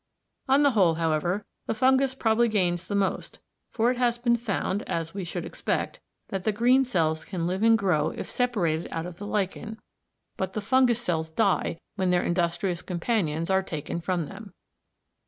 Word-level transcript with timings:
On 0.49 0.63
the 0.63 0.71
whole, 0.71 0.95
however, 0.95 1.45
the 1.67 1.75
fungus 1.75 2.15
probably 2.15 2.47
gains 2.49 2.87
the 2.87 2.95
most, 2.95 3.39
for 3.71 3.91
it 3.91 3.97
has 3.99 4.17
been 4.17 4.35
found, 4.35 4.81
as 4.89 5.13
we 5.13 5.23
should 5.23 5.45
expect, 5.45 5.99
that 6.29 6.43
the 6.43 6.51
green 6.51 6.83
cells 6.83 7.23
can 7.23 7.45
live 7.45 7.61
and 7.61 7.77
grow 7.77 8.09
if 8.09 8.27
separated 8.31 8.87
out 8.89 9.05
of 9.05 9.19
the 9.19 9.27
lichen, 9.27 9.79
but 10.37 10.53
the 10.53 10.59
fungus 10.59 10.99
cells 10.99 11.29
die 11.29 11.77
when 11.97 12.09
their 12.09 12.23
industrious 12.23 12.81
companions 12.81 13.51
are 13.51 13.61
taken 13.61 13.99
from 13.99 14.25
them. 14.25 14.53